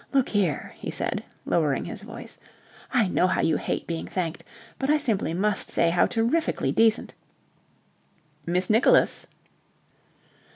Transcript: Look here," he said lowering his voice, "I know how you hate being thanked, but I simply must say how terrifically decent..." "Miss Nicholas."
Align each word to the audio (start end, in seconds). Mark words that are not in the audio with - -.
Look 0.13 0.29
here," 0.29 0.73
he 0.79 0.89
said 0.89 1.23
lowering 1.45 1.85
his 1.85 2.01
voice, 2.01 2.39
"I 2.91 3.07
know 3.07 3.27
how 3.27 3.41
you 3.41 3.57
hate 3.57 3.85
being 3.85 4.07
thanked, 4.07 4.43
but 4.79 4.89
I 4.89 4.97
simply 4.97 5.31
must 5.31 5.69
say 5.69 5.91
how 5.91 6.07
terrifically 6.07 6.71
decent..." 6.71 7.13
"Miss 8.47 8.67
Nicholas." 8.67 9.27